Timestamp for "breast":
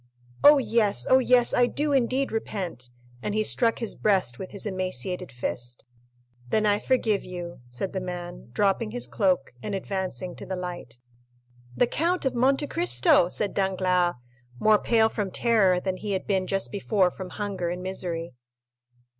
3.93-4.39